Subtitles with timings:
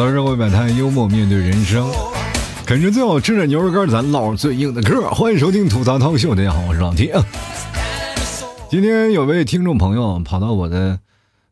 [0.00, 1.86] 槽社会百态，幽默面对人生，
[2.64, 5.10] 啃着最好吃的牛肉干，咱唠最硬的嗑。
[5.10, 7.12] 欢迎收听吐槽涛秀，大家好，我是老 T。
[8.70, 10.98] 今天有位听众朋友跑到我的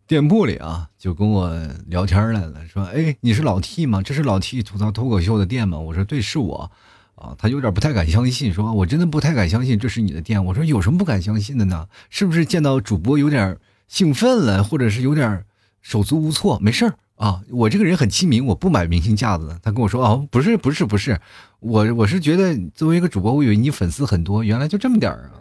[0.07, 1.55] 店铺里啊，就跟我
[1.89, 4.01] 聊天来了，说：“哎，你是老 T 吗？
[4.03, 6.71] 这是老 T 吐槽脱口秀的店吗？”我说：“对，是我。”
[7.17, 11.87] 啊，他有点不太敢相信，说：“我真的不太敢相信这是你的店。”我说：“有什么不敢相信的呢？
[12.09, 15.45] 是不是见到主播有点兴奋了，或者是有点
[15.83, 16.59] 手足无措？
[16.63, 19.59] 没事儿。”啊，我这个人很亲民，我不买明星架子的。
[19.63, 21.21] 他跟我说啊，不是不是不是，
[21.61, 25.35] 我我是觉得作为一个主播，我以为你粉丝很多，原来就这么点儿啊。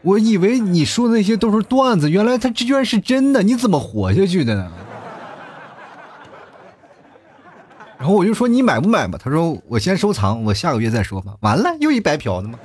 [0.00, 4.72] 我以为你说的那些都是段子，原来他这居然是真的，你怎么活下去的呢？
[7.98, 11.34] 然后我就说你买不买吧，他说我先收藏，我下个月再说吧。
[11.40, 12.58] 完了，又一白嫖的吗？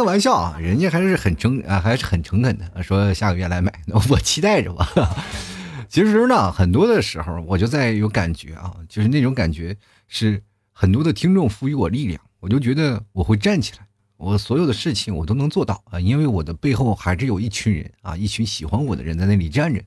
[0.00, 3.70] 开玩笑啊，人家还是很诚啊，还是很诚恳的，说下个月来买，
[4.08, 4.88] 我期待着吧。
[5.90, 9.76] 其实呢，很多的时候我就在有感觉啊，就是那种感觉
[10.08, 19.82] 是很多的听众赋予我力量，我就觉得我会站起来，我所有的事情我都能做到啊，因为我的背后还是有一群人啊，一群喜欢我的人在那里站着。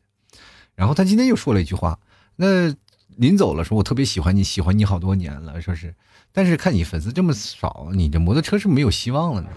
[0.76, 1.98] 然后他今天又说了一句话，
[2.36, 2.72] 那
[3.18, 5.96] 临走了说，我特别喜欢你，喜欢你好多年了，说是，
[6.32, 9.50] 但是看你粉丝这么少，你这摩托车是没有希望了呢。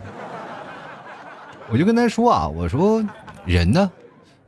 [1.69, 3.05] 我就跟他说啊，我说
[3.45, 3.91] 人呢，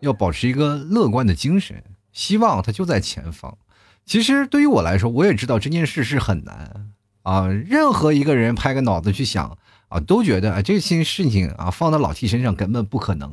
[0.00, 3.58] 要保持一个乐观的精神，希望它就在前方。
[4.06, 6.90] 其实对于我来说，我也知道这件事是很难
[7.22, 7.48] 啊。
[7.48, 9.58] 任何一个人拍个脑子去想
[9.88, 13.32] 啊，都觉得啊这些事情啊放到老 T 身上根本不可能。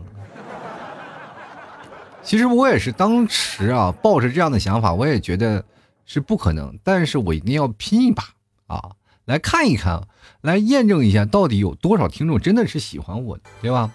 [2.23, 5.63] 其实我也是当时啊抱着这样的想法，我也觉得
[6.06, 8.23] 是不可能，但是我一定要拼一把
[8.66, 8.91] 啊。
[9.26, 10.02] 来看一看，
[10.42, 13.92] 来验证一下，到底有多少听众真的是喜欢我的，对吧？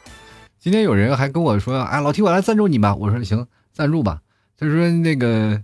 [0.59, 4.20] 今天有人还跟我说：“哎，老提我来赞助你吧。”我说：“行，赞助吧。”
[4.58, 5.63] 他说：“那个，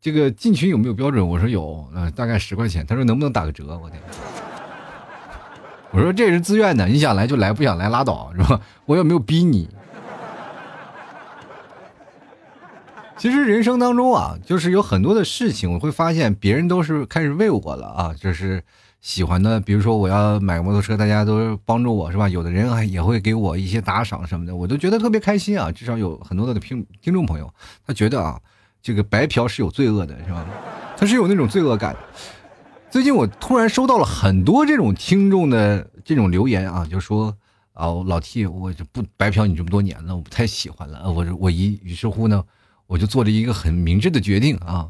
[0.00, 4.00] 这个进群有没有标准？”我说：“有，呃，大概十块钱。”他说：“能不能打个折？”我天！
[5.90, 8.60] 我说：“这是自愿的，你想来就来，不想来拉倒，是吧？
[8.84, 9.68] 我又没有逼你。”
[13.16, 18.62] 其实人生当中啊，就是有很多的事情，我会发现别人都是开始为我了啊，就是。
[19.06, 22.28] 喜欢的，比如说我要买摩托车，大家都帮助我是吧？
[22.28, 25.70] 有的人还也会给我一些打赏什么的，我都觉得特别开心啊。
[25.70, 27.48] 至少有很多的听听众朋友，
[27.86, 28.40] 他觉得啊，
[28.82, 30.44] 这个白嫖是有罪恶的，是吧？
[30.96, 31.94] 他是有那种罪恶感。
[32.90, 37.32] 最近我突然收到了很多这种听众的这种留言啊，就说
[37.74, 41.08] 啊，老 T，我就不白嫖你这么多年了，我不太喜欢了。
[41.08, 42.42] 我我一于是乎呢，
[42.88, 44.88] 我就做了一个很明智的决定啊，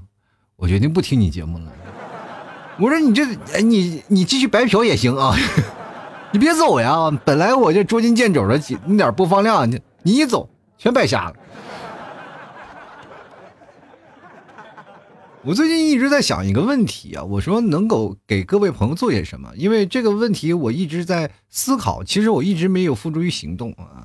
[0.56, 1.70] 我决定不听你节目了。
[2.78, 5.34] 我说你这，哎，你你继续白嫖也行啊，
[6.30, 7.10] 你别走呀！
[7.24, 11.34] 本来我这捉襟见肘的几那点播放量，你你一走全白瞎了。
[15.42, 19.50] 我最近一直在想一个问题啊，我说能够给各位朋友做些什么？
[19.56, 24.04] 因为这个问题我一直在思考，其实我一直没有付诸于行动啊。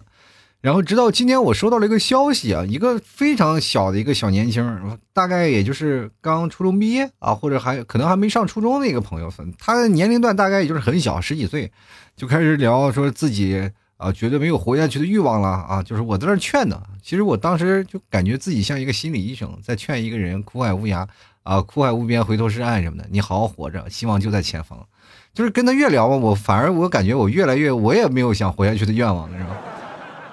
[0.62, 4.64] 然后直到今天，我收到了一个消息啊，一个非常小的一个小年轻，
[5.12, 11.72] 大概也就是刚初中毕业啊，或者还可能还没上初中的一个朋友，他的年龄段大概也就是很小，十几岁，
[12.16, 16.80] 就开始聊说自己啊，觉得没有活下去的欲望了啊，就是我在那劝呢。
[17.02, 21.08] 其实我当时就感觉自己像一个心理医生，在劝一个人苦海无涯
[21.42, 24.78] 啊，苦海无边，回头是岸什么的，你好好活着，希望就在前方。
[25.34, 29.58] 就是跟他越聊吧，我反而我感觉我越来越，我也没有想活下去的愿望了，是吧？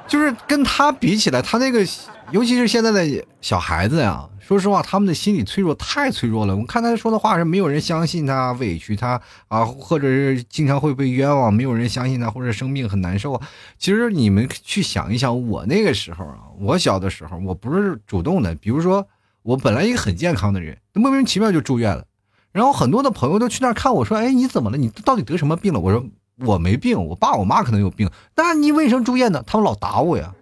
[0.09, 1.87] 就是跟他比起来，他那个，
[2.31, 6.57] 尤其是现在的小孩子呀，说实话，他们的心理脆弱太脆弱了。
[6.57, 13.39] 我看他说的话是没有人相信他，委屈他啊，或者是经常会被冤枉，没有人相信他，或者生病很难受。
[13.79, 19.07] 其实你们去想一想，我那个时候啊，我小的时候，我不是主动的，比如说
[19.43, 22.05] 我本来一个很健康的人，莫名其妙就住院了，
[22.51, 24.79] 然后很多的朋友都去那儿看我说，哎，你怎么了？
[24.79, 25.81] 你到底得什么病了？
[25.81, 26.03] 我说。
[26.45, 29.43] 我没病，我爸我妈可能有病，那你为什么住院呢？
[29.47, 30.33] 他们老打我呀，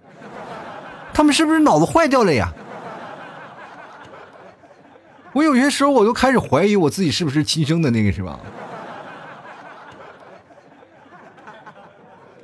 [1.14, 2.52] 他们是不是脑子坏掉了呀？
[5.32, 8.38] 我有些时候我都开始怀疑我自己是不是亲生的那个，是吧？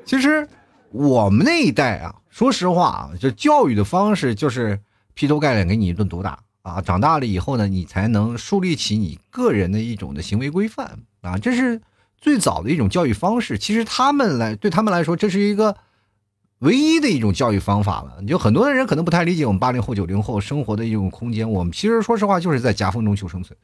[0.06, 0.48] 其实
[0.90, 4.80] 我们那一代啊，说实话啊，就教育的方式就是
[5.14, 11.80] 劈头盖脸给你一顿毒打啊，长大了以后呢，你才能树立起你个人的一种的行为规范啊，这是。
[12.22, 15.76] 最早的一种教育方式，其实他们来对他们来说，这是一个
[16.60, 18.22] 唯一的一种教育方法了。
[18.24, 21.50] 就很多的人可能不太理解我们八零后、九零后生活的一种空间。
[21.50, 23.58] 我们其实说实话，就是在夹缝中求生存。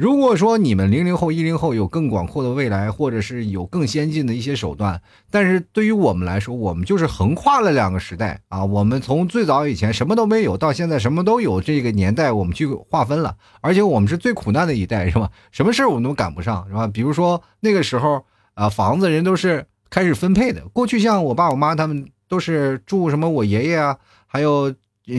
[0.00, 8.64] 如果说你们零零后、一零后有更广阔的未来，或者是有更先进的一些手段，但是对于我们来说，我们就是横跨了两个时代啊。
[8.64, 15.30] 我们从最早以前什么都没有，到现在什么都有，这个年代我们去划分了，而且我们是最苦难的一代，是吧？
[15.52, 16.86] 什么事我们都赶不上，是吧？
[16.86, 18.24] 比如说那个时候
[18.54, 20.62] 啊，房子人都是开始分配的。
[20.72, 24.74] 过去像我爸我妈他们都是住什么，我爷爷啊，还有。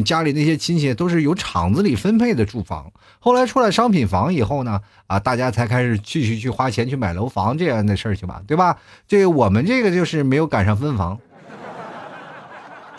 [0.06, 8.78] 家里那些亲戚都是由厂子里分配的住房，后来出来商品房以后呢，啊，大家才开始继续去花钱去买楼房这样的事情吧，对吧？
[9.08, 11.20] 这我们这个就是没有赶上分房。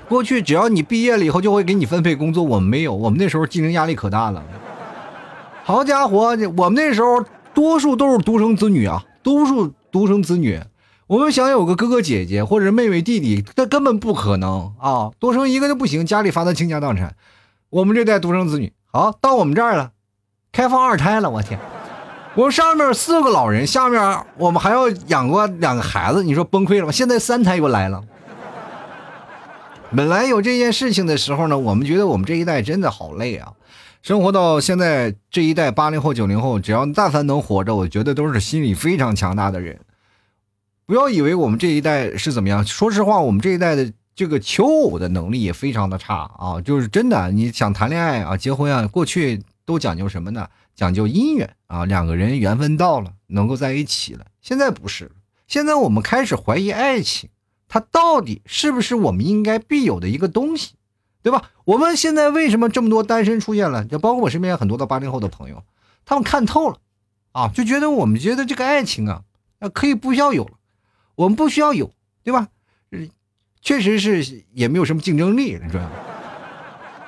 [0.08, 4.42] 过去只要你毕业了以后就会给你分配工作，我们没有，我们那时候竞争压力可大了。
[5.64, 7.24] 好家伙，我们那时候
[7.54, 10.60] 多数都是独生子女啊，多数独生子女。
[11.12, 15.10] 我们想有个哥哥姐姐或者妹妹弟弟，那根本不可能啊！
[15.18, 17.14] 多生一个就不行，家里罚的倾家荡产。
[17.68, 19.90] 我们这代独生子女，好到我们这儿了，
[20.52, 21.60] 开放二胎了，我天！
[22.34, 26.92] 我上面四个老人，下面我们还要养过两个孩子，你说崩溃了吗？
[26.92, 28.02] 现在三胎又来了。
[29.94, 33.52] 本来有这件事情的时候呢，我们觉得我们这一代真的好累啊！
[34.00, 39.78] 生活到现在这一代八零后、九零后，只要但凡能活着，我觉得都是心理非常强大的人。
[40.86, 50.48] 不要以为我们这一代是怎么样，说实话，我们这一代的这个求偶的能力也非常的差啊，就是真的，你想谈恋爱啊、结婚啊，过去都讲究什么呢？
[50.74, 54.26] 讲究姻缘啊，两个人缘分到了，能够在一起了。
[54.40, 55.12] 现在不是，
[55.46, 57.30] 现在我们开始怀疑爱情，
[57.68, 60.74] 它到底是不是我们应该必有的一个东西，
[61.22, 61.50] 对吧？
[61.64, 63.84] 我们现在为什么这么多单身出现了？
[63.84, 65.62] 就包括我身边很多的八零后的朋友，
[66.04, 66.78] 他们看透了，
[67.32, 69.22] 啊，就觉得我们觉得这个爱情啊，
[69.60, 70.52] 啊，可以不需要有了。
[71.14, 71.90] 我们不需要有，
[72.22, 72.48] 对吧？
[73.60, 75.90] 确实是也没有什么竞争力，你知道吗？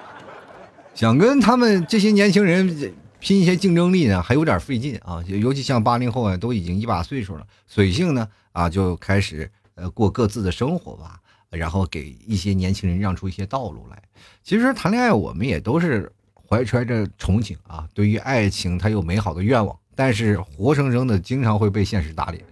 [0.94, 5.20] 想跟他们这些年轻人拼一些竞争力呢，还有点费劲啊。
[5.26, 11.18] 尤其像八零后啊，都已经一把岁数了，随性呢啊，就开始呃过各自的生活吧，
[11.50, 14.00] 然后给一些年轻人让出一些道路来。
[14.44, 16.12] 其实谈恋爱，我们也都是
[16.48, 22.44] 怀揣着憧憬啊，对于爱情，他有美好的愿望，但是活生生的经常会被现实打脸。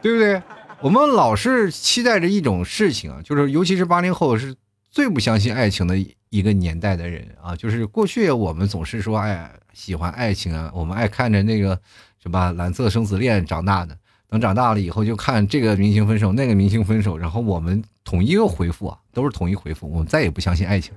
[0.00, 0.40] 对不对？
[0.80, 4.54] 我们老是期待着一种事情啊，就是尤其是八零后是
[4.92, 5.98] 最不相信爱情的
[6.30, 7.56] 一个年代的人啊。
[7.56, 11.76] 就是过去我们总是说，哎，喜欢爱情啊，我们爱看着那个
[12.22, 13.98] 什么蓝色生死恋长大的。
[14.30, 20.94] 等长大了以后，就看这个明星分手，那个明星分手，然后我们统一个回复啊，都是统一回复，我们再也不相信爱情，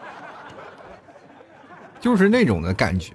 [1.98, 3.14] 就是那种的感觉。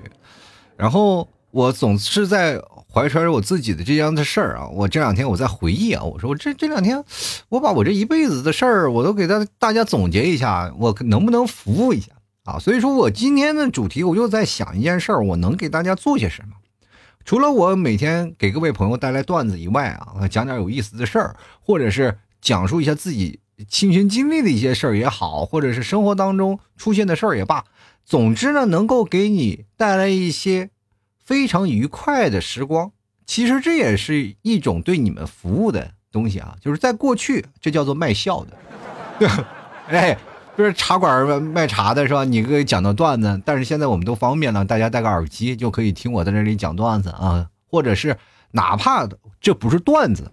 [0.76, 2.60] 然后我总是在。
[2.96, 7.04] 怀揣着我自己的这样的事儿啊，我这两天我在回忆啊，我说我这这两天，
[7.50, 12.14] 我把我这一辈子的事儿，我都给大大家总结一下，我能不能服务一下
[12.46, 12.58] 啊？
[12.58, 16.56] 所以说我今天的主题，我就在想一件事儿，我能给大家做些什么？
[17.26, 27.66] 除了我每天给各位朋友带来段子以外啊，讲点有意思的事儿，或者是讲述一下自己亲身经历的一些事儿也好，或者是生活当中出现的事儿也罢，
[28.06, 30.70] 总之呢，能够给你带来一些。
[31.26, 32.92] 非常愉快的时光，
[33.26, 36.56] 其实这也是一种对你们服务的东西啊。
[36.62, 38.58] 就是在过去，这叫做卖笑的，
[39.18, 39.28] 对，
[39.90, 40.18] 哎，
[40.56, 42.24] 不是茶馆卖茶的是吧？
[42.24, 48.16] 你给讲到段子，但是现在我们都方便了，大家戴个耳机就可以听我在这里讲段子啊，或者是
[48.52, 49.10] 哪怕
[49.42, 50.30] 这不是段子，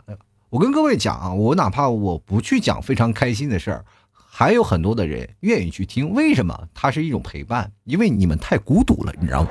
[0.50, 6.68] 我跟各位讲啊，我哪怕我不去讲非常开心的事儿，还有很多的人愿意去听，为什么？
[6.74, 9.48] 它是一种陪伴，因为你们太孤独了，你知道吗？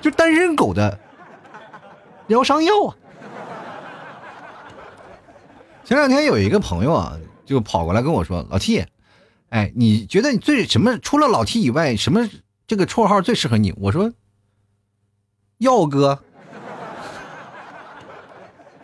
[0.00, 0.98] 就单身狗的
[2.26, 2.94] 疗伤药啊！
[5.84, 8.84] 前两天有一个朋友啊，就跑过来跟我说：“老 T，
[9.48, 10.98] 哎，你觉得你最什么？
[10.98, 12.28] 除了老 T 以外，什么
[12.66, 14.12] 这个绰号最适合你？”我说
[15.58, 16.22] ：“药哥。”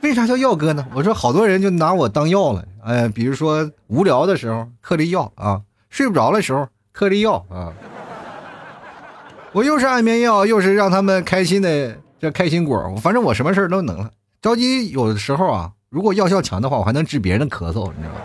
[0.01, 0.87] 为啥叫药哥呢？
[0.95, 2.67] 我说好多人就拿我当药了。
[2.83, 7.73] 哎，比如说无聊的时候嗑粒药啊，睡不着的时候嗑粒药啊。
[9.55, 14.11] 我又是安眠药，又是让他们开心的这开心果，反正我什么事都能了。
[14.43, 18.21] 着急有的时候啊，如果药效强的话，我还能治别人的咳嗽，你知道吗？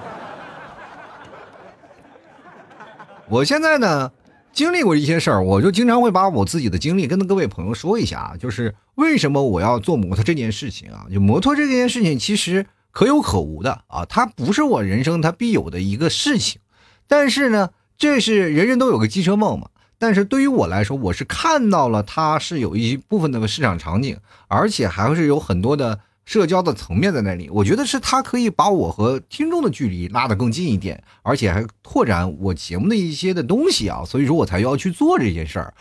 [3.27, 4.11] 我现在呢，
[4.51, 11.05] 经历过一些事儿，我就经常会把我自己的经历跟各位朋友说一下啊，就是为什么我要做摩托这件事情啊？
[11.13, 16.59] 就摩托这件事情其实可有可无的啊，它不是我人生它必有的一个事情，
[17.07, 17.69] 但是呢，
[17.99, 19.67] 这是人人都有个机车梦嘛。
[19.99, 27.49] 但是对于我来说，我是看到了它是有一部分的市场场景，而且还是有很多的社交的层面在那里。
[27.51, 35.73] 我觉得是他可以把我和听众的距离拉得更近一点，而且还拓展我节目的一些的东西啊，所以说我才要去做这件事儿。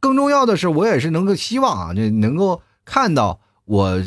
[0.00, 4.02] 更重要的是，我也是能够希望啊，这能够看到我。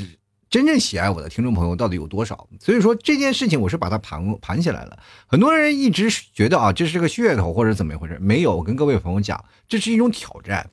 [0.53, 2.47] 真正喜爱我的听众朋友到底有多少？
[2.59, 4.99] 所以说这件事情我是把它盘盘起来了。
[5.25, 8.19] 很多人一直觉得啊，这是个噱头或者怎么一回事？
[8.21, 10.69] 没有，我跟各位朋友讲，这是一种挑战。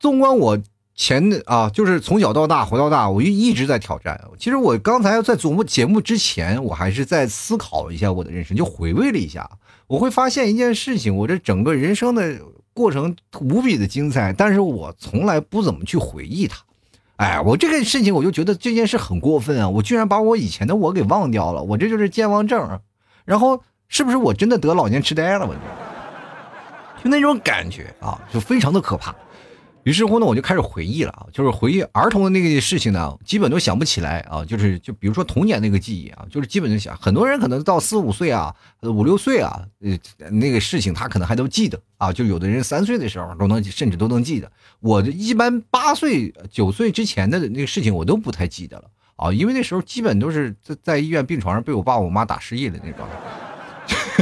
[0.00, 0.58] 纵观我
[0.94, 4.18] 前的啊，就是从小到大活到大，我就一直在挑战。
[4.38, 9.50] 其实我刚才在做节目之前，我还是在思考一下我的人生，就回味了一下。
[9.86, 12.40] 我会发现一件事情，我这整个人生的
[12.72, 16.64] 过程无比的精彩，但是我从来不怎么去回忆它。
[17.22, 19.68] 哎，我这个事情我就觉得这件事很过分啊！
[19.68, 22.80] 我居然把我以前的我给忘掉了，我这就是健忘症。
[23.24, 25.46] 然后是不是我真的得老年痴呆了？
[25.46, 25.60] 我就
[27.04, 29.14] 就那种感觉啊，就非常的可怕。
[29.84, 34.44] 于是乎呢，我就开始回忆了啊，就是回忆儿童的那个事情呢，基本都想不起来啊。
[34.44, 42.12] 就是就比如说童年那个记忆啊，就是基本就想，很多人可能到四五岁啊，五六岁啊，呃，那个事情他可能还都记得啊。
[42.12, 44.50] 就有的人三岁的时候都能，甚至都能记得。
[44.78, 48.84] 我一般八岁九岁之前的那个事情我都不太记得了
[49.16, 53.04] 啊，因为那时候基本都是在在医院病床上被我爸我妈打失忆了那种。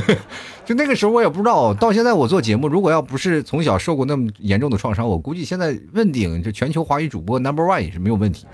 [0.64, 8.46] 就那个时候我也不知道，到现在我做节目，如果要不是从小受过那么严重的创伤，我估计现在问鼎这全球华语主播 number one 也是没有问题。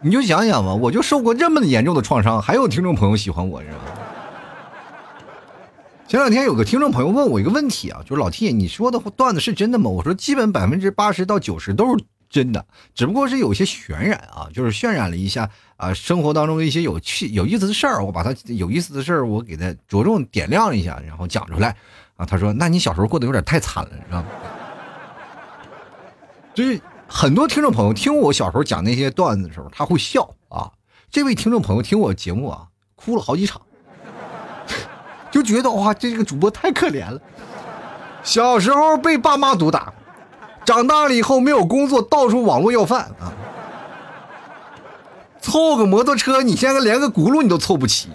[0.00, 3.78] 你就想想吧，我就受过这么严重的创伤，还有听众朋友喜欢我，是吧？
[6.08, 9.88] 前两天有个听众朋友问我一个问题啊，就是老 T，你说的段子是真的吗？
[9.88, 12.04] 我说基本百分之八十到九十都是。
[12.32, 21.76] 真的，只不过是有些渲染啊，就是渲染了一下啊，生活当中的一些有趣、有意思的事儿，我把它有意思的事儿，我给他着重点亮一下，然后讲出来
[22.16, 22.24] 啊。
[22.24, 24.28] 他说：“那你小时候过得有点太惨了，知道吗？”
[26.54, 30.72] 就是很多听众朋友听我小时候讲那些段子的时候，他会笑啊。
[31.10, 33.60] 这位听众朋友听我节目啊，哭了好几场，
[35.30, 37.20] 就觉得哇，这个主播太可怜了，
[38.22, 39.92] 小时候被爸妈毒打。
[40.64, 43.32] 长大了以后没有工作，到处网络要饭啊！
[45.40, 48.10] 凑个摩托车，你现在连个轱辘你都凑不齐。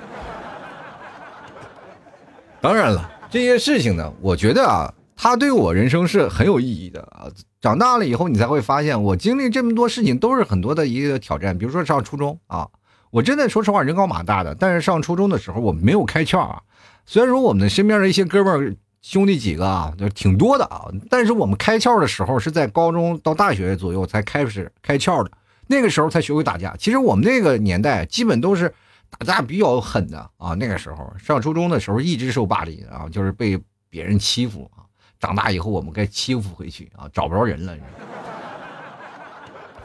[2.61, 7.27] 当然了，这些事情呢，我觉得啊，它对我人生是很有意义的啊。
[7.59, 11.57] 长大了以后，你才会发现，我经历这么多事情都是很多的一个挑战。
[11.57, 12.67] 比如说上初中啊，
[13.11, 16.61] 我真的说实话，人高马大的，但是上初中的时候我没有开窍啊。
[17.05, 18.75] 虽然说我们身边的一些哥们儿。
[19.01, 20.85] 兄弟几个啊，就挺多的啊。
[21.09, 25.31] 但是我们开窍的时候是在高中到大学左右才开始开窍的，
[25.67, 26.75] 那个时候才学会打架。
[26.77, 28.73] 其实我们那个年代基本都是
[29.09, 30.53] 打架比较狠的啊。
[30.55, 33.57] 那个时候上初中的时候一直受霸凌啊，就是被
[33.89, 34.83] 别人欺负啊。
[35.19, 37.75] 长大以后我们该欺负回去啊，找不着人了，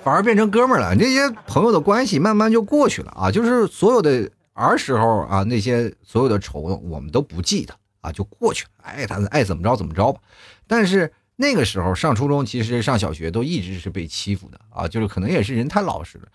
[0.03, 0.95] 反而变成哥们了。
[0.95, 3.31] 那些朋友的关系慢慢就过去了啊。
[3.31, 7.75] 就是所有的儿时候啊，那些所有的仇我们都不记得。
[8.03, 10.21] 啊，就过去了，爱他爱怎么着怎么着吧。
[10.67, 16.29] 但是那个时候上初中，其实上小学都一直是被欺负的啊，就是可能也是人太老实了。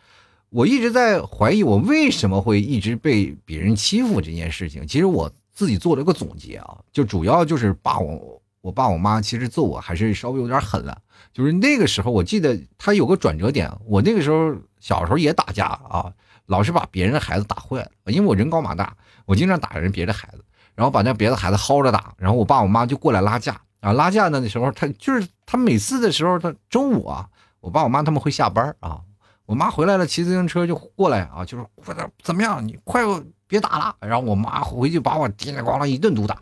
[0.50, 4.88] 我一直在怀疑我为什么会一直被别人欺负这件事情。
[4.88, 10.98] 其实我自己做了个总结啊，就主要就是爸我我爸我妈其实揍我还是稍微有点狠了。
[11.34, 16.14] 就是那个时候我记得他有个转折点，我那个时候小时候也打架啊，
[16.46, 18.96] 老是把别人的孩子打坏了，因为我人高马大，
[19.26, 20.44] 我经常打人别的孩子。
[20.78, 23.60] 然后把那别的孩子薅着打，然后我爸我妈就过来拉架。
[23.80, 27.28] 啊，拉架呢那时候他就是他每次的时候他中午啊，
[27.60, 29.00] 我爸我妈他们会下班啊，
[29.48, 33.04] 我妈回来了骑自行车就过来啊，就说快点怎么样，你快
[33.48, 36.38] 别打了，然后我妈回去把我叮里咣啷一顿毒打，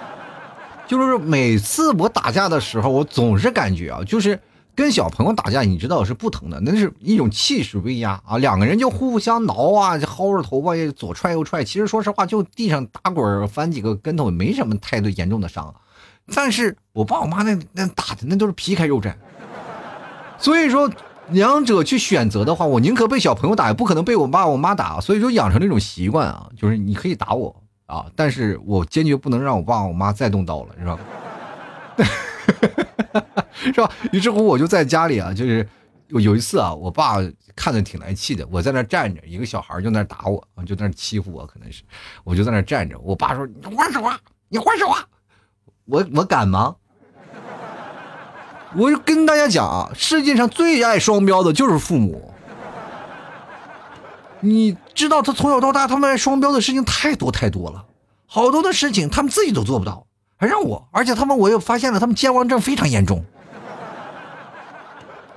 [0.86, 4.38] 就是每次我打架的时候，我总是感觉啊，就是。
[4.76, 8.36] 跟小朋友打架，你知道是不疼的，那是一种气势威压啊！
[8.36, 11.64] 两个人就互相挠啊，薅着头发，左踹右踹。
[11.64, 15.74] 其实说实话，就地上打滚翻几个跟头，没什么太多严重的伤。
[16.34, 19.14] 但是我爸我妈那那打的那都是皮开肉绽。
[20.38, 20.90] 所以说，
[21.30, 25.00] 两者去选择的话，我宁可被小朋友打，也不可能被我爸我妈打。
[25.00, 30.98] 所以说，养成那种习惯啊，就是你可以打我啊，但是我坚决不能让我爸我妈再动刀了，是吧？
[33.52, 33.90] 是吧？
[34.12, 35.68] 于是乎，我就在家里啊，就是
[36.08, 37.16] 有一次啊，我爸
[37.54, 41.82] 看着挺来气的，我在那站着，一个小孩就在那打我，就在那欺负我，可能是，
[42.24, 42.98] 我就在那站着。
[43.00, 44.18] 我爸说：“你还手啊，
[44.48, 45.04] 你还手啊！”
[45.86, 46.76] 我我敢吗？
[48.76, 52.32] 我就跟大家讲啊，世界上最爱双标的就是父母。
[54.40, 57.86] 你知道，他从小到大，他们爱双标的事情太多太多了，
[58.26, 60.05] 好多的事情他们自己都做不到。
[60.36, 63.24] 还让我，而且他们我又发现了，他们健忘症非常严重。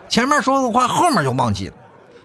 [0.07, 1.75] 前面说的话，后面就忘记了。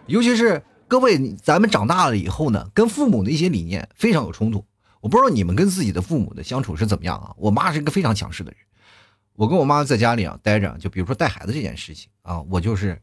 [0.06, 4.64] 尤其是各位，咱们长大了以后呢，跟父母的一些理念非常有冲突。
[5.00, 7.32] 我不知道你们跟自己的父母的相处是怎么样啊？
[7.36, 8.58] 我妈是一个非常强势的人，
[9.36, 13.00] 我跟我妈在家里啊待着，就比如说带孩子这件事情啊，我就是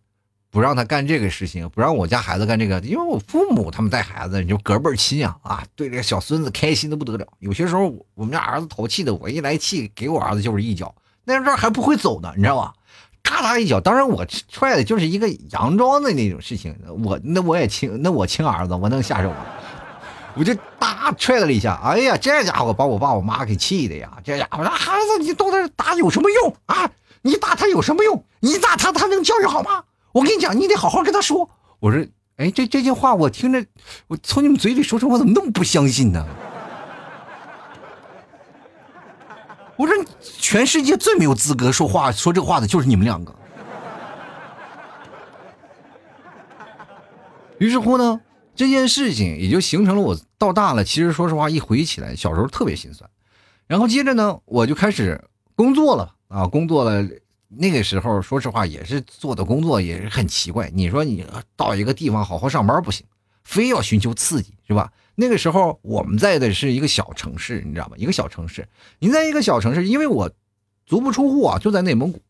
[0.52, 7.26] 不让他干这个事情，不让我家孩子干这个，因为我父母他们带孩子，你就隔辈亲啊啊，对这个小孙子开心的不得了。
[7.40, 10.94] 有些时候我们家儿子淘气的，我一来气给我儿子就是一脚，
[11.24, 12.74] 那时候还不会走呢，你知道吧？
[13.24, 19.38] 咔嚓一脚，当然我踹的就是一个佯装的那种事情，我那我也亲，那我亲儿子，我能下手吗？
[20.36, 24.18] 我就大踹了一下，哎呀，这家伙把我爸我妈给气的呀！
[24.24, 26.92] 这家伙，那孩子，你到那打有什么用啊？
[27.22, 28.24] 你打他有什么用？
[28.40, 29.84] 你打他，他能教育好吗？
[30.14, 31.50] 我跟你讲，你得好好跟他说。
[31.80, 32.06] 我说，
[32.38, 33.66] 哎，这这些话我听着，
[34.08, 36.26] 我从你们嘴里说出，我怎么那么不相信呢？
[39.78, 43.34] 我说，全世界最没有资格说话说这话的就是你们两个。
[47.58, 48.20] 于是乎呢？
[48.54, 53.10] 这件事情也就形成了我到大了，其实说实话，一回忆起来，小时候特别心酸。
[53.66, 55.24] 然后接着呢，我就开始
[55.56, 57.08] 工作了啊，工作了。
[57.58, 60.70] 那个时候，说实话，也是做的工作也是很奇怪。
[60.74, 63.06] 你说你到一个地方好好上班不行，
[63.44, 64.92] 非要寻求刺激，是吧？
[65.16, 67.96] 那个时候我们在的是一个小城市，你知道吗？
[67.98, 68.68] 一个小城市，
[69.00, 70.32] 你在一个小城市，因为我
[70.86, 72.22] 足不出户啊，就在内蒙古。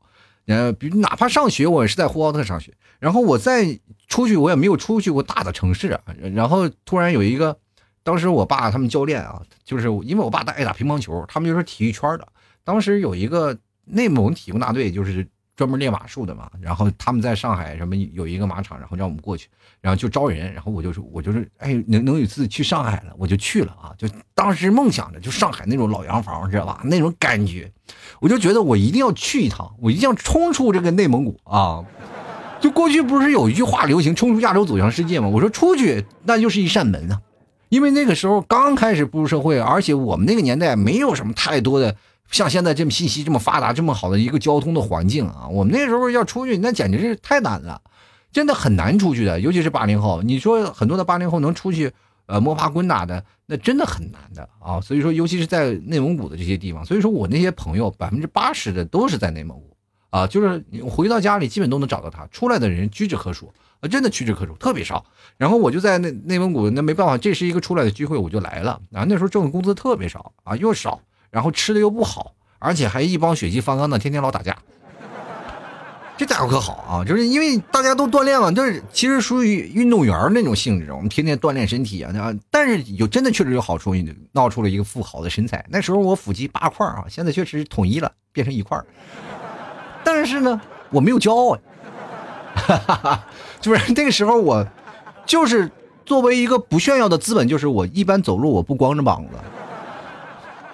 [0.48, 2.74] 呃，比哪怕上学，我也是在呼和浩特上学。
[3.00, 6.02] 然后我再出去，我也没有出去过大的城市啊。
[6.34, 7.58] 然后突然有一个，
[8.04, 12.28] 当时我爸他们教练啊，就是因为我爸他爱打乒乓球，他们就是体育圈的。
[12.64, 13.58] 当时有一个
[13.92, 16.50] 内蒙体工大队，就是专门练马术的嘛。
[16.60, 19.48] 然后他们在上海什么有一个马场，然后让我们过去。
[19.82, 23.90] 然后就招人，然后我就说，我就是哎，能能有一次去上海了，我就去了啊！
[23.98, 26.82] 就当时梦想着就上海那种老洋房，知道吧？
[26.84, 27.72] 那种感觉，
[28.20, 31.84] 我就觉得我一定要去一趟，我一定要冲出这个内蒙古啊！
[32.60, 35.28] 就过去不是有一句话流行“冲出亚洲走向世界”吗？
[35.28, 37.20] 我说出去那就是一扇门啊，
[37.70, 41.96] 因为那个时候刚开始步入社会，而且我们那个年代没有什么太多的
[42.32, 45.48] 像现在这么信息这么发达、这么好的一个交通的环境啊！
[45.50, 47.82] 我们那时候要出去，那简直是太难了。
[48.32, 50.22] 真的很难出去的，尤其是八零后。
[50.22, 51.92] 你说很多的八零后能出去，
[52.28, 54.80] 呃，摸爬滚打的，那真的很难的啊。
[54.80, 59.76] 所以说，尤其是在内蒙古的这些地方，所以说我那些朋友百分之八十的都是在内蒙古
[60.10, 62.26] 啊，就是回到家里基本都能找到他。
[62.28, 65.06] 出来的人屈指可数啊，真的屈指可数，特别少。
[65.36, 69.04] 然后我就在内内蒙古，那没办法，这是一个出来的机会，我就来了啊。
[69.10, 74.56] 那时候挣的工资特别少啊，又少，然后吃的又不好，而且还一帮血气方刚的，天天老打架。
[76.18, 77.04] 这家伙可好啊！
[77.04, 82.14] 就是因为大家都锻炼嘛，就是其实属于运动员那种性质，我们天天锻炼身体啊，
[82.52, 83.96] 但是有真的确实有好处，
[84.34, 85.66] 闹出了一个富豪的身材。
[85.70, 88.80] 那时候我腹肌八块啊，现在确实统一了，变成一块
[90.04, 91.58] 但是呢，我没有骄傲，
[92.54, 93.26] 哈哈哈，
[93.60, 94.68] 就是那个时候我
[95.26, 95.72] 就是
[96.06, 99.40] 作为一个不炫耀的资本，就是我一般走路我不光着膀子，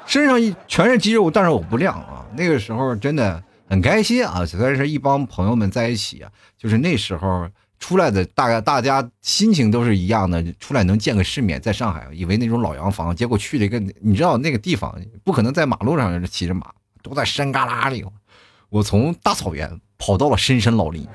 [0.07, 2.25] 身上一全是肌肉，但是我不亮啊。
[2.35, 3.43] 那个时候真的。
[3.69, 4.45] 很开心啊！
[4.45, 11.59] 虽然是一帮朋友们在一起啊，就是那时候出来的，大概大家心情都是一样的，出来能见个世面。
[11.59, 16.71] 在上海，以为那种老洋房，结果去了一个，你知道那个地方不可能在马路上骑着马，
[17.03, 18.05] 都在山旮旯里。
[18.69, 21.05] 我从大草原跑到了深山老林。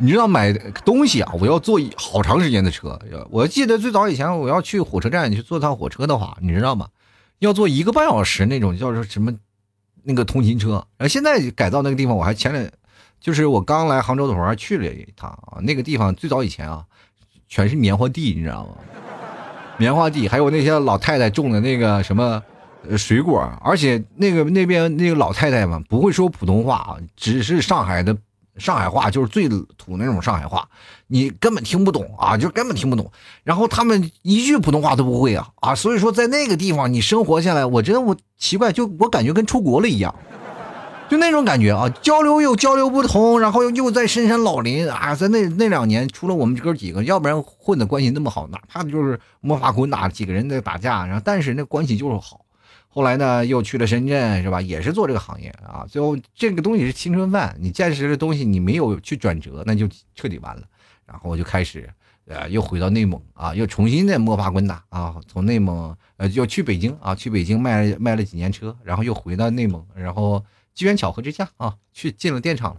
[0.00, 0.52] 你知道买
[0.84, 2.98] 东西啊，我要坐好长时间的车。
[3.30, 6.88] 我记得最早以前我要去火车站去坐趟火车的话，你知道吗？
[7.38, 9.32] 要坐一个半小时那种，叫什么？
[10.02, 12.66] 那个通勤车，然后现在改造那个地方，我还前两，
[13.20, 15.60] 就是我刚来杭州的时候还去了一趟啊。
[15.60, 16.82] 那个地方最早以前啊，
[17.48, 18.78] 全是棉花地，你知道吗？
[19.76, 22.42] 棉花地，还有那些老太太种的那个什么
[22.96, 28.16] 水果，而且那个那边那个老太太们不会说普通话啊，只是上海的。
[28.60, 30.68] 上海话就是最土那种上海话，
[31.08, 33.10] 你根本听不懂啊，就根本听不懂。
[33.42, 35.74] 然后他们一句普通话都不会啊啊！
[35.74, 40.14] 所以说在那个地方你生活下来，我觉得我奇怪，就我感觉跟出国了一样，
[41.08, 52.39] 就那种感觉啊，交流又交流不通，然后又又在深山老林啊，在那那两年，除了我们哥几个，要不然混的关系那么好，哪怕就是摸爬滚打几个人在打架，然后但是那关系就是好。
[52.92, 54.60] 后来呢，又去了深圳，是吧？
[54.60, 55.86] 也是做这个行业啊。
[55.88, 60.62] 最后这个东西是青春饭，你见识的东西你没有去转折，那就彻底完了。
[61.06, 61.88] 然后我就开始，
[62.26, 65.14] 呃，又回到内蒙啊，又重新的摸爬滚打啊。
[65.28, 72.76] 从内蒙，呃，要去北京啊，去北京卖了卖了几年车，然后又回到内蒙，然后机缘巧合之下啊，去进了电厂。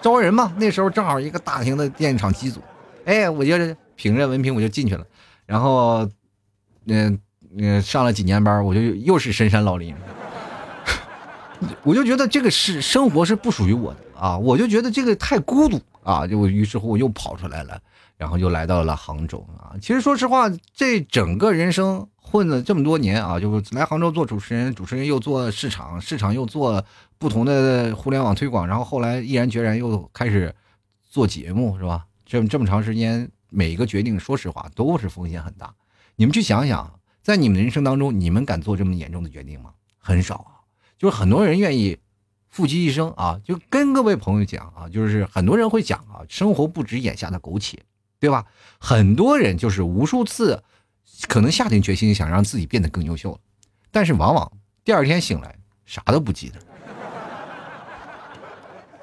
[0.00, 2.62] 招人嘛，那时候正好一个大型的电厂机组，
[3.04, 3.52] 哎，我就
[3.94, 5.06] 凭着文凭我就进去了，
[5.44, 6.08] 然后，
[6.86, 7.20] 嗯。
[7.56, 9.94] 嗯，上了几年班，我就又是深山老林，
[11.82, 17.80] 我就觉得这个是生活是不属于我的啊，我就觉得这个太孤独啊，就于是乎我又跑出来了，
[18.16, 19.74] 然后又来到了杭州啊。
[19.80, 26.84] 其实说实话，这整个人生混了这么多年啊，就是来杭州做主持人，主持人又做市场，市场又做
[27.18, 30.54] 不同的互联网推广，然后后来毅然决然又开始
[31.08, 32.06] 做节目，是吧？
[32.24, 35.74] 这么这么长时间，每一个决定，说实话都是风险很大。
[36.14, 39.72] 你们去想想，在你们人生当中，你们敢做这么严重的决定吗？
[39.98, 40.52] 很少啊，
[40.98, 41.98] 就是很多人愿意。
[42.52, 47.78] 负其一生啊，就跟各位朋友讲啊，就是很多人会讲啊，生活不止眼下的苟且，
[48.18, 48.44] 对吧？
[48.80, 50.64] 很多人就是无数次
[51.28, 53.38] 可能下定决心想让自己变得更优秀了，
[53.92, 54.50] 但是往往
[54.82, 55.56] 第二天醒来
[55.86, 56.58] 啥都不记得。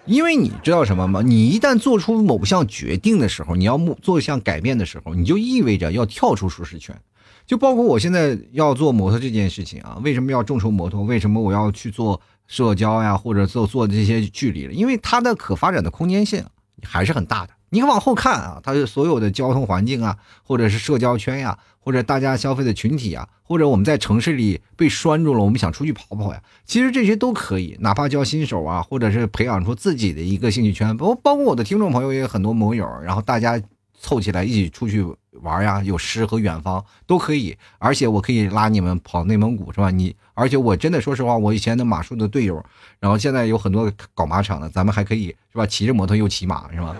[0.07, 1.21] 因为你知道什么吗？
[1.21, 6.99] 你一旦做出某项决定的时候，你要做一项改变的时候，你就意味着要跳出舒适圈。
[7.45, 11.03] 就包括我现在要做摩托这件事情啊，为什么要众筹摩托？
[11.03, 12.19] 为什么我要去做？
[12.49, 16.41] 社交呀，或者做做这些距离了，因为它的可发展的空间性
[16.81, 17.51] 还是很大的。
[17.69, 27.77] 你往后看啊，它的所有的交通环境啊，或者是社交圈呀，或者大家消费的群体啊，或者我们在城市里被拴住了，我们想出去跑跑呀，其实这些都可以。
[27.81, 33.61] 哪怕教新手啊，或者是培养出自己的一个兴趣圈，包包括我的听众朋友也有很多摩友，然后大家
[33.99, 35.05] 凑起来一起出去。
[35.43, 39.91] 玩呀，有诗和远方都可以，而且我可以拉你们跑内蒙古，是吧？
[39.91, 42.65] 你而且我真的说实话，我以前的马术的队友，
[42.99, 45.63] 然后现在有很多搞马场的，咱们还可以是吧？
[45.67, 46.95] 骑着摩托又骑马，是吧？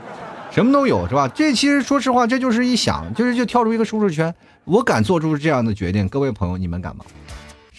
[0.58, 1.28] 什么都有，是吧？
[1.28, 4.34] 这其实说实话，这就是一想，就是就跳出一个舒适圈。
[4.66, 7.06] 我敢做出这样的决定，各位朋友，你们敢吗？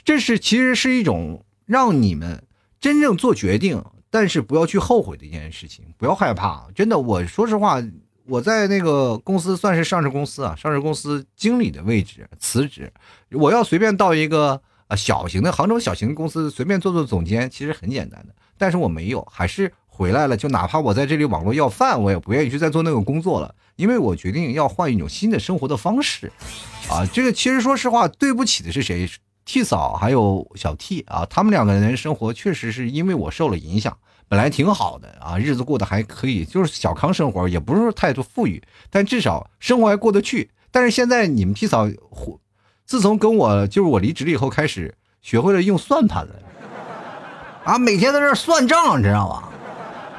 [0.05, 2.41] 这是其实是一种让你们
[2.79, 6.69] 真正做决定，但是不要去后悔的一件事情，不要害怕。
[6.73, 7.83] 真的，我说实话。
[8.29, 12.93] 我在那个公司算是上市公司啊，上市公司经理的位置辞职，
[13.33, 20.37] 我要随便到一个呃小型的杭州小型公司随便做做总监，其实很简单的，但是我没有，还是回来了。
[20.37, 26.31] 就哪怕我在这里网络要饭，我也不愿意去再做那个工作了，因为我决定要换一种新的生活的方式。
[26.89, 29.11] 啊，这个其实说实话，对不起的是谁
[29.45, 33.97] ？T 嫂还有小 T 啊，他们两个人生活确实是因为我受了影响。
[34.29, 40.51] 本来挺好的啊，日子过得还可以，就是小康生活，也不是太多富裕，但至少生活还过得去。
[40.71, 41.89] 但是现在你们替嫂，
[42.85, 46.35] 自从跟我就是我离职了以后，开始学会了用算盘了，
[47.65, 49.49] 啊，每天在这算账，你知道吗？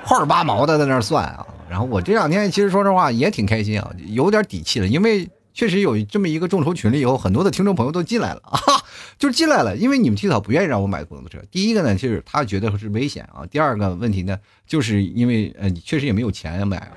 [0.06, 1.46] 块八毛的在那算啊。
[1.70, 5.30] 然后我这两天其实说实话也挺开心啊，有点底气了，因为。
[5.52, 8.58] 确实有这么一个众筹群里以后，很多的听众朋友都进来了啊，
[9.20, 9.76] 就进来了。
[9.76, 16.90] 因为你们提早不愿意让我买摩托车，第一个呢，就是他觉得是危险啊；第二个问题呢，就是因为呃，你确实也没有钱买，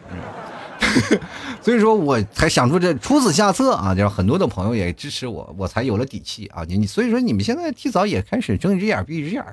[1.61, 6.63] 所以说我才想出这出此下策啊，就很多的朋友也支持我，我才有了底气啊。
[6.69, 9.45] 你你所以说你们现在提早也开始睁一只眼闭一只眼。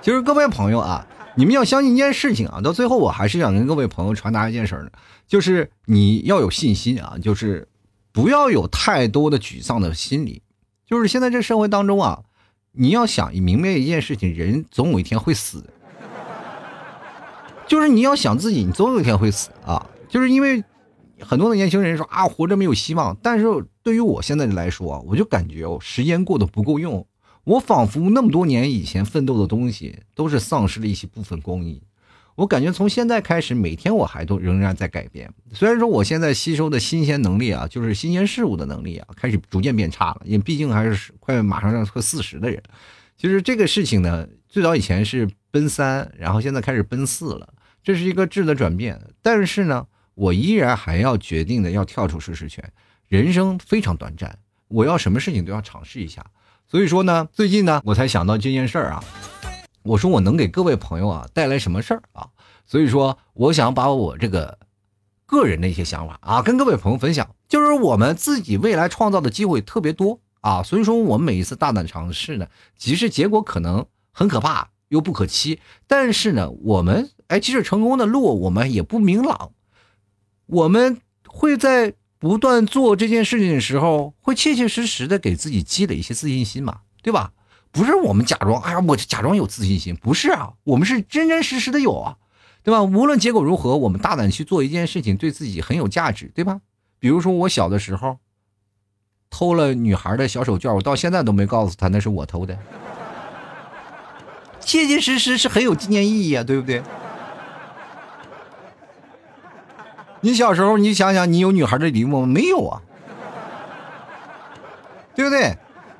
[0.00, 1.06] 其实各位朋友啊。
[1.36, 4.90] 你们要相信一件事情啊，到最后我还是想跟各位朋友传达一件事儿呢，
[5.26, 7.66] 就是你要有信心啊，就是
[8.12, 10.42] 不要有太多的沮丧的心理。
[10.86, 12.22] 就是现在这社会当中啊，
[12.72, 15.64] 你要想明白一件事情，人总有一天会死。
[17.66, 19.90] 就是你要想自己，你总有一天会死啊。
[20.08, 20.62] 就是因为
[21.18, 23.46] 很多的年轻人说啊，活着没有希望，但是
[23.82, 27.04] 对于我现在来说，我就感觉哦，时间过得不够用。
[27.44, 31.80] 我仿佛那么多年以前奋斗的东西，都是丧失了一些部分光阴。
[32.36, 35.30] 我感觉从现在开始，每天我还都仍然在改变。
[35.52, 40.22] 虽然说我现在吸收的新鲜能力啊，就是新鲜事物的能力啊，开始逐渐变差了。
[40.24, 42.60] 因为毕竟还是快马上要快四十的人。
[43.16, 47.54] 其实这个事情呢，最早以前是奔三，然后现在开始奔四了，
[47.84, 49.00] 这是一个质的转变。
[49.22, 52.72] 但是呢，我依然还要决定的要跳出舒适圈。
[53.06, 56.24] 人生非常短暂，我要什么事情都要尝试一下。
[56.74, 59.04] 所以说呢，最近呢，我才想到这件事儿啊。
[59.84, 62.26] 我说我能给各位朋友啊带来什么事儿啊？
[62.66, 64.58] 所以说，我想把我这个
[65.24, 67.30] 个人的一些想法啊，跟各位朋友分享。
[67.46, 79.52] 就是我们自己未来创造的机会特别多啊，所以说我们每一次大胆尝试呢，即使结果可能很可怕又不可期，但是呢，我们哎，即使成功的路我们也不明朗，
[80.46, 81.94] 我们会在。
[82.24, 87.32] 不断做这件事情的时候，会切切实实的给自己积累一些自信心嘛，对吧？
[87.70, 92.16] 不是我们假装，哎呀，我假装有自信心，不是啊，我们是真真实实的有啊，
[92.62, 92.82] 对吧？
[92.82, 96.62] 无论结果如何，我们大胆去做一件事情，对自己很有价值，对吧？
[96.98, 98.16] 比如说我小的时候
[99.28, 102.58] 偷了女孩的小手绢，我到现在都没告诉她那是我偷的，
[104.60, 106.82] 切切实实是很有纪念意义啊，对不对？
[110.24, 112.26] 你小时候，你想想，你有女孩的礼物吗？
[112.26, 112.80] 没有啊，
[115.14, 115.58] 对不对？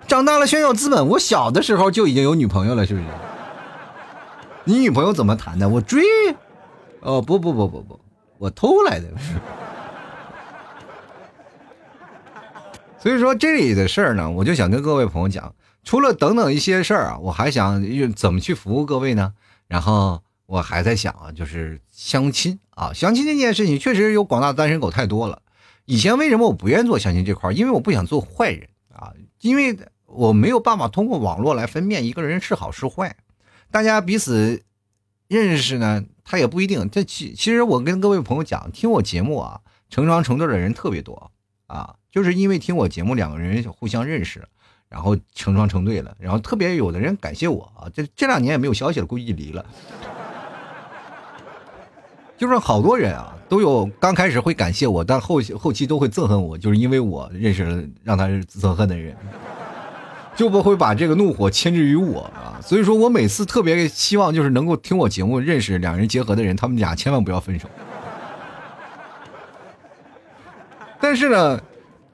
[0.09, 3.07] 长大了炫耀资本，我小的时候就已经有女朋友了，是不是？
[4.65, 5.69] 你女朋友怎么谈的？
[5.69, 6.03] 我追，
[7.01, 8.01] 哦，不不不不不，
[8.39, 9.09] 我偷来的。
[12.99, 17.85] 所以说这里的事儿呢，我就想跟各位朋友讲，除了等等一些事儿啊，我还想
[18.15, 19.35] 怎么去服务各位呢？
[19.69, 25.41] 然后我还在想啊，就是相亲啊，相亲这件事情确实有广大单身狗太多了。
[25.87, 27.53] 以前为什么我不愿意做相亲这块儿？
[27.53, 33.17] 因为我不想做坏人啊，因为我没有办法通过网络来分辨一个人是好是坏。
[33.71, 34.63] 大家彼此
[35.29, 36.89] 认识呢，他也不一定。
[36.91, 41.31] 这其其实我跟各位朋友讲，听我节目啊，成双成对的人特别多
[41.67, 41.97] 啊。
[42.11, 44.47] 就是因为听我节目，两个人互相认识，
[44.89, 49.67] 然后成双成对了，然后特别有的人感谢我啊，这这两年也没有消息了，估计离了。
[52.37, 59.17] 就是好多人啊，都有刚开始会感谢我，但后后期都会憎恨我，就是因为我认识了让他憎恨的人，
[60.37, 62.59] 就不会把这个怒火牵制于我啊。
[62.63, 67.69] 所以说我每次特别希望就是能够听我节目认识两人结合的人，他们俩千万不要分手。
[71.01, 71.61] 但是呢。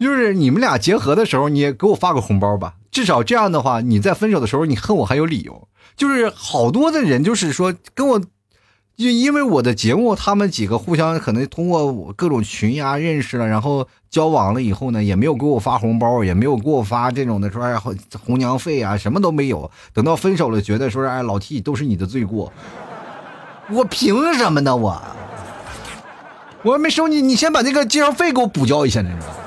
[0.01, 5.69] 就是你们俩结合的时候，你也给我发个红包吧，至少这样的话，你在分手的时候，你恨我还有理由。
[5.95, 8.23] 就是好多的人，就是说跟我，
[9.01, 17.75] 就因为我的节目，他们几个互相可能通过各种群呀认识了，然后交往了以后呢，也没有给我发红包，也没有给我发这种的说哎
[18.23, 19.71] 红娘费啊，什么都没有。
[19.95, 22.53] 等到分手了，觉得说哎老 T 都是你的罪过，
[23.71, 24.77] 我凭什么呢？
[24.77, 25.01] 我
[26.63, 29.40] 我还没收你，你先把那个介绍费给我补交一下，你知道。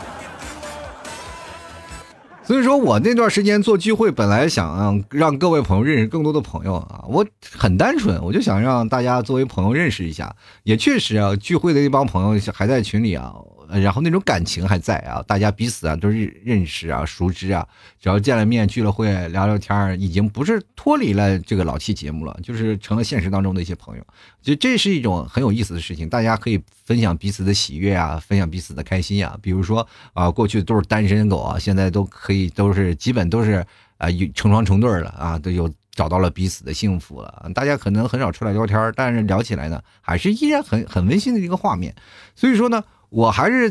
[2.45, 7.25] 所以说我那段时间做聚会，本来想让各位朋友认识更多的朋友啊，我
[7.57, 10.35] 很单纯，我就想让大家作为朋友认识一下。
[10.63, 13.33] 也确实啊，聚会的那帮朋友还在群里啊。
[13.79, 17.67] 然后那种感情还在啊，大家彼此啊都是认识啊、熟知啊，
[17.99, 24.05] 只要见了面、聚了会、聊聊天已经不是脱离了这个老气节目了，就是成了现实当中的一些朋友。
[24.41, 29.37] 就这是一种很有意思的事情，大家可以分享彼此的喜悦啊，分享彼此的开心啊。
[29.41, 33.65] 比如说啊，过去都是单身狗啊，现在都可以都是基本都是
[33.97, 37.49] 啊成双成对了啊，都有找到了彼此的幸福了。
[37.55, 41.95] 大家可能很少出来聊天，但是聊起来呢，还是依然很很温馨的一个画面。
[42.35, 42.83] 所以说呢。
[43.13, 43.69] 我还是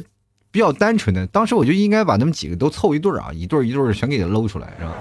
[0.53, 4.95] 比较单纯的，当时我就应该把他们几个都凑一对儿啊，一对儿一对儿全给他搂出来，是吧？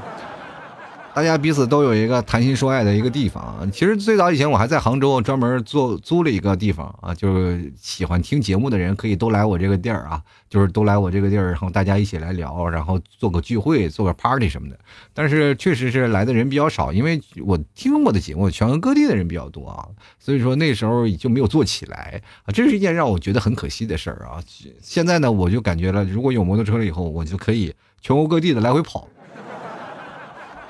[1.13, 3.69] 大家彼此都有一个谈心说爱的一个地方。
[3.71, 14.79] 其实最早以前我还在杭州专门做租了一个地方啊，就是喜欢听节目的人可以都来我这个地儿啊，就是都来我这个地儿，然后大家一起来聊，然后做个聚会，做个 party 什么的。
[15.13, 19.85] 但是确实是来的人比较少，因为我听我的节目，全国各地的人比较多啊，
[20.17, 24.41] 所以说那时候就没有做起来啊，这是一件让我觉得很可惜的事儿啊。
[24.81, 29.07] 现在呢，我就感觉了，如果有摩托车了以后，我就可以全国各地的来回跑。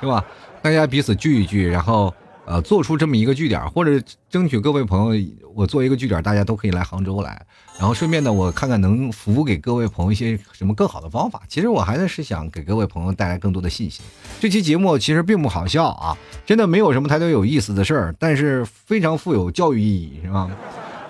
[0.01, 0.25] 是吧？
[0.61, 2.13] 大家彼此聚一聚，然后
[2.45, 7.39] 呃，做出这么一个据点，或者争取各位朋友，我做一个据点，大家都可以来杭州来，
[7.79, 11.43] 然后顺便呢，我看看能服务给各位朋友一些什么更好的方法。
[11.47, 14.03] 其实我还是想给各位朋友带来更多的信心。
[14.39, 20.49] 这期节目其实并不好笑啊，真的没有什么太多有意思的事儿，但是非常富有教育意义，是吧？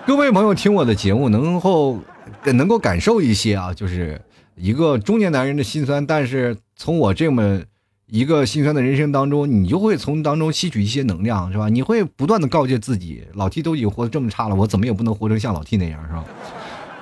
[0.06, 1.98] 各位朋友听我的节目，能够
[2.44, 4.20] 能够感受一些啊，就是
[4.54, 7.62] 一个中年男人的心酸，但是从我这么。
[8.12, 11.70] 一个心酸的人生当中，你就会从当中吸取一些能量，是吧？
[11.70, 16.22] 你会不断的告诫自己，老 T 都已经活得这么差了，我怎么也不能活成像老 T 那样，是吧？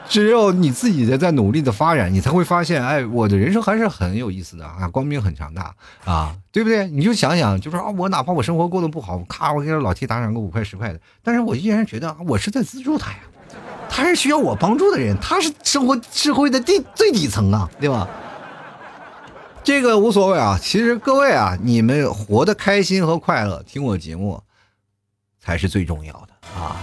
[0.08, 6.86] 只有你自己的在努力的发展，你才会发现，哎，我的人生还是很有意思的啊，光明很强大啊，对不对？
[6.86, 13.18] 你就想想，就说啊，我哪怕我生活过得不好，咔，我给老 T 打赏个五块十块的，但是我依然觉得我是在资助他呀，
[13.88, 18.08] 他是需要我帮助的人，他是生活社会的底最底层啊，对吧？
[19.62, 24.42] 这个无所谓啊，其实各位啊，你们活得开心和快乐，听我节目
[25.38, 26.80] 才是最重要的啊！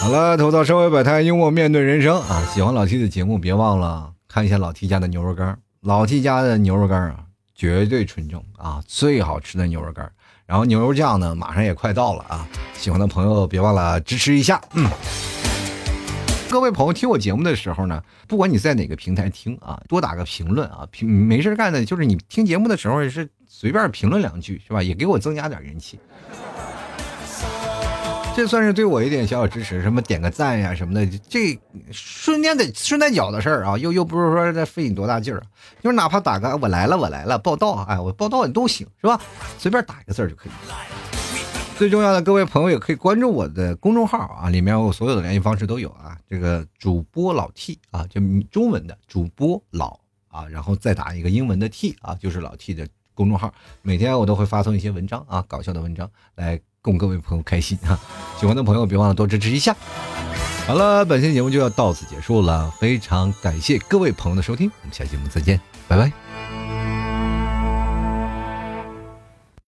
[0.00, 2.46] 好了，头到社会百态，幽默面对人生啊！
[2.52, 5.58] 喜欢老 T 的节目，别忘了看一下老 T 家的牛肉干。
[5.80, 7.20] 老 T 家的牛肉干啊，
[7.54, 10.10] 绝对纯正啊，最好吃的牛肉干。
[10.46, 12.46] 然后牛肉酱呢，马上也快到了啊！
[12.74, 14.88] 喜欢的朋友别忘了支持一下，嗯。
[16.50, 24.82] 各位朋友听我节目的时候呢，不管你在哪个平台听啊，多打个评论啊，评没事干的，就是你听节目的时候也是随便评论两句是吧？
[24.82, 26.00] 也给我增加点人气，
[28.34, 29.82] 这算是对我一点小小支持。
[29.82, 31.58] 什么点个赞呀什么的，这
[31.92, 35.42] 顺便的顺带脚的事儿啊，又又不是说在费你多大劲儿，
[35.82, 39.20] 就是哪怕打个我来了我来了报道，哎我报道你都行是吧？
[39.58, 40.52] 随便打一个字就可以。
[41.78, 46.18] 最重要的，各位朋友也可以关注我的公众号啊，里面我所有的联系方式都有啊。
[46.28, 53.54] 这个主播老 T 啊，就中文的主播老啊，然后再打一个英文的 T 啊，就是老 T 的公众号。
[53.82, 56.60] 每天我都会发送一些文章啊，搞笑的文章来。
[56.80, 57.98] 供各位朋友开心哈。
[58.38, 59.76] 喜欢的朋友别忘了多支持一下。
[60.66, 66.27] 好了，本期节目就要到此结束了，非常感谢各位朋友的收听，我们下期节目再见，拜拜。